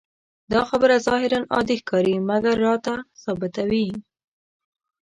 [0.51, 3.87] دا خبره ظاهراً عادي ښکاري، مګر راته ثابتوي.